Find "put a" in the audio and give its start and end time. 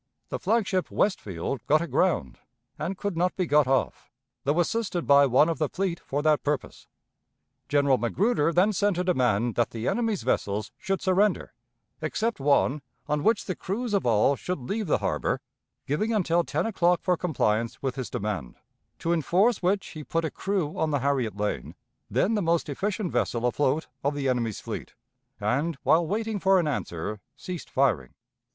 20.03-20.31